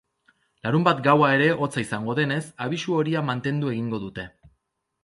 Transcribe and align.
Larunbat 0.67 1.03
gaua 1.07 1.29
ere 1.35 1.51
hotza 1.65 1.83
izango 1.83 2.17
denez, 2.21 2.41
abisu 2.67 2.99
horia 3.03 3.25
mantendu 3.31 3.73
egingo 3.77 4.03
dute. 4.09 4.29